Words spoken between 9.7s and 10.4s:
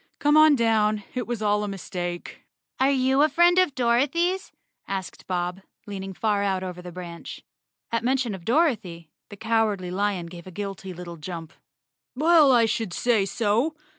Lion